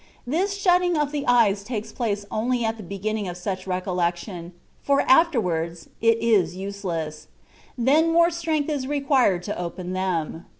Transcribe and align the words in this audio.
This 0.25 0.55
shutting 0.55 0.97
of 0.97 1.11
the 1.11 1.23
eyes 1.27 1.63
takes 1.63 1.91
place 1.91 2.25
only 2.31 2.65
at 2.65 2.77
the 2.77 2.81
beginning 2.81 3.27
of 3.27 3.37
such 3.37 3.67
recollection, 3.67 4.51
for 4.81 5.01
afterwards 5.01 5.89
it 6.01 6.17
is 6.17 6.55
useless: 6.55 7.27
then 7.77 8.11
more 8.11 8.31
strength 8.31 8.67
is 8.67 8.87
required 8.87 9.43
to 9.43 9.55
open 9.55 9.93
them. 9.93 10.47